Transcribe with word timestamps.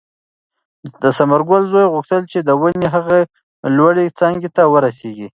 د 1.01 1.03
ثمرګل 1.17 1.63
زوی 1.71 1.85
غوښتل 1.93 2.21
چې 2.31 2.39
د 2.47 2.49
ونې 2.61 2.87
هغې 2.95 3.21
لوړې 3.77 4.05
څانګې 4.19 4.49
ته 4.55 4.63
ورسېږي. 4.73 5.27